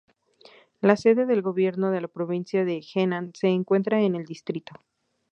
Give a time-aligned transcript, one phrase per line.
[0.79, 4.73] La sede del gobierno de la provincia de Henan se encuentra en el distrito.